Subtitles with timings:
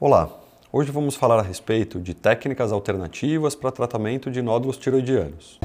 [0.00, 0.30] Olá,
[0.72, 5.58] hoje vamos falar a respeito de técnicas alternativas para tratamento de nódulos tiroidianos.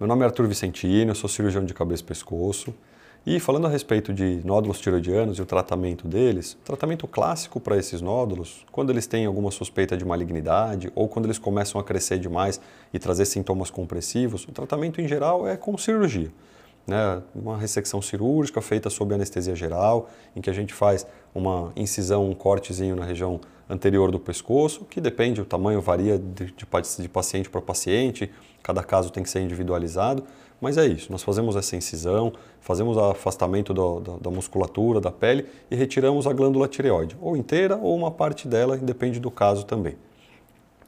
[0.00, 2.72] Meu nome é Arthur Vicentini, eu sou cirurgião de cabeça e pescoço.
[3.26, 7.76] E falando a respeito de nódulos tiroidianos e o tratamento deles, o tratamento clássico para
[7.76, 12.18] esses nódulos, quando eles têm alguma suspeita de malignidade ou quando eles começam a crescer
[12.18, 12.58] demais
[12.90, 16.30] e trazer sintomas compressivos, o tratamento em geral é com cirurgia
[16.86, 22.28] né, uma ressecção cirúrgica feita sob anestesia geral, em que a gente faz uma incisão,
[22.28, 26.66] um cortezinho na região anterior do pescoço, que depende, o tamanho varia de, de,
[26.98, 28.30] de paciente para paciente,
[28.62, 30.24] cada caso tem que ser individualizado,
[30.60, 35.10] mas é isso, nós fazemos essa incisão, fazemos o afastamento do, da, da musculatura, da
[35.10, 39.64] pele e retiramos a glândula tireoide, ou inteira ou uma parte dela, depende do caso
[39.64, 39.96] também.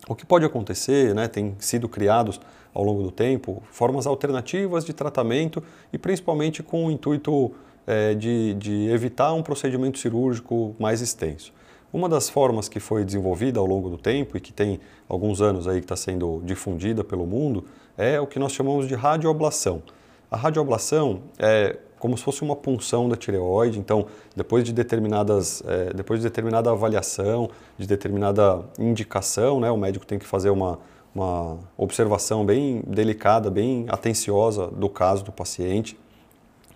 [0.08, 2.40] O que pode acontecer, né, tem sido criados
[2.74, 7.52] ao longo do tempo formas alternativas de tratamento e principalmente com o intuito
[7.86, 11.52] é, de, de evitar um procedimento cirúrgico mais extenso.
[11.92, 15.68] Uma das formas que foi desenvolvida ao longo do tempo e que tem alguns anos
[15.68, 17.64] aí que está sendo difundida pelo mundo
[17.96, 19.80] é o que nós chamamos de radioablação.
[20.28, 23.78] A radioablação é como se fosse uma punção da tireoide.
[23.78, 24.04] Então,
[24.36, 30.18] depois de determinadas, é, depois de determinada avaliação, de determinada indicação, né, o médico tem
[30.18, 30.78] que fazer uma,
[31.14, 35.98] uma observação bem delicada, bem atenciosa do caso do paciente.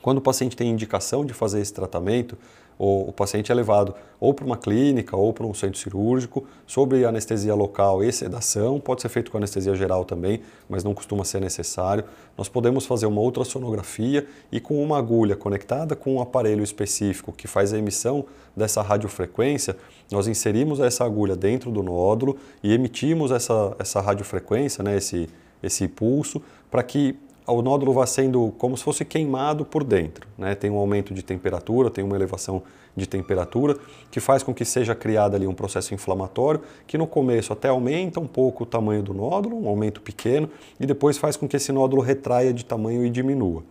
[0.08, 2.38] Quando o paciente tem indicação de fazer esse tratamento,
[2.78, 7.04] o, o paciente é levado ou para uma clínica ou para um centro cirúrgico sobre
[7.04, 8.80] anestesia local e sedação.
[8.80, 12.04] Pode ser feito com anestesia geral também, mas não costuma ser necessário.
[12.38, 17.46] Nós podemos fazer uma ultrassonografia e com uma agulha conectada com um aparelho específico que
[17.46, 18.24] faz a emissão
[18.56, 19.76] dessa radiofrequência,
[20.10, 25.28] nós inserimos essa agulha dentro do nódulo e emitimos essa, essa radiofrequência, né, esse,
[25.62, 27.14] esse pulso, para que
[27.52, 30.26] o nódulo vai sendo como se fosse queimado por dentro.
[30.36, 30.54] Né?
[30.54, 32.62] Tem um aumento de temperatura, tem uma elevação
[32.94, 33.76] de temperatura,
[34.10, 38.20] que faz com que seja criado ali um processo inflamatório, que no começo até aumenta
[38.20, 41.72] um pouco o tamanho do nódulo, um aumento pequeno, e depois faz com que esse
[41.72, 43.62] nódulo retraia de tamanho e diminua.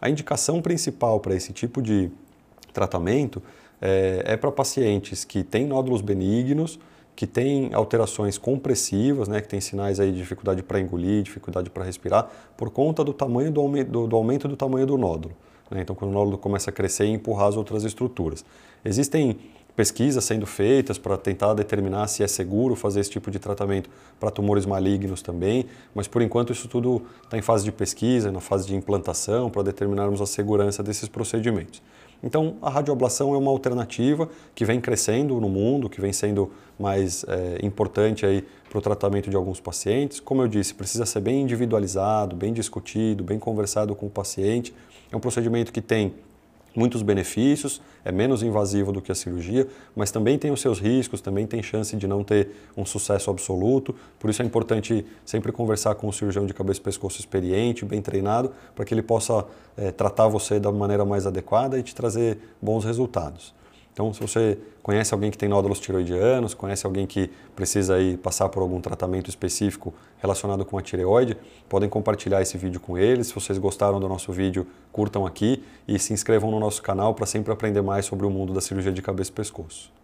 [0.00, 2.10] A indicação principal para esse tipo de
[2.72, 3.42] tratamento
[3.80, 6.78] é, é para pacientes que têm nódulos benignos,
[7.18, 11.82] que tem alterações compressivas, né, que tem sinais aí de dificuldade para engolir, dificuldade para
[11.82, 15.34] respirar, por conta do tamanho do, aumento do, do, aumento do tamanho do nódulo.
[15.68, 15.80] Né?
[15.80, 18.44] Então, quando o nódulo começa a crescer e empurrar as outras estruturas.
[18.84, 19.36] Existem
[19.74, 23.90] pesquisas sendo feitas para tentar determinar se é seguro fazer esse tipo de tratamento
[24.20, 28.40] para tumores malignos também, mas por enquanto isso tudo está em fase de pesquisa, na
[28.40, 31.82] fase de implantação, para determinarmos a segurança desses procedimentos.
[32.22, 37.24] Então, a radioablação é uma alternativa que vem crescendo no mundo, que vem sendo mais
[37.28, 40.20] é, importante aí para o tratamento de alguns pacientes.
[40.20, 44.74] Como eu disse, precisa ser bem individualizado, bem discutido, bem conversado com o paciente.
[45.10, 46.14] É um procedimento que tem
[46.78, 49.66] muitos benefícios, é menos invasivo do que a cirurgia,
[49.96, 53.94] mas também tem os seus riscos, também tem chance de não ter um sucesso absoluto.
[54.18, 58.00] Por isso é importante sempre conversar com um cirurgião de cabeça e pescoço experiente, bem
[58.00, 59.44] treinado, para que ele possa
[59.76, 63.52] é, tratar você da maneira mais adequada e te trazer bons resultados.
[63.98, 68.48] Então, se você conhece alguém que tem nódulos tiroidianos, conhece alguém que precisa aí passar
[68.48, 71.36] por algum tratamento específico relacionado com a tireoide,
[71.68, 73.26] podem compartilhar esse vídeo com eles.
[73.26, 77.26] Se vocês gostaram do nosso vídeo, curtam aqui e se inscrevam no nosso canal para
[77.26, 79.97] sempre aprender mais sobre o mundo da cirurgia de cabeça e pescoço.